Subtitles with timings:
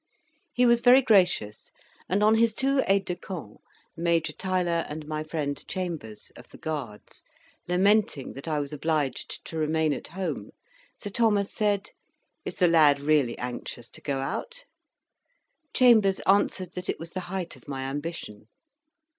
[0.51, 1.69] He was very gracious,
[2.09, 3.57] and, on his two aides de camp
[3.95, 7.23] Major Tyler and my friend Chambers, of the Guards
[7.67, 10.53] lamenting that I was obliged to remain at home,
[10.97, 11.91] Sir Thomas said,
[12.45, 14.65] "Is the lad really anxious to go out?"
[15.71, 18.47] Chambers answered that it was the height of my ambition.